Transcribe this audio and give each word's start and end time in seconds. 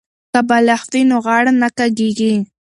که 0.33 0.39
بالښت 0.49 0.89
وي 0.93 1.01
نو 1.11 1.17
غاړه 1.25 1.51
نه 1.61 1.69
کږیږي. 1.77 2.33